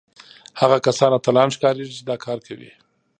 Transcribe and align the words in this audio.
هغه 0.61 0.77
کسان 0.85 1.11
اتلان 1.13 1.49
ښکارېږي 1.55 1.93
چې 1.97 2.03
دا 2.09 2.15
کار 2.25 2.37
کوي 2.47 2.71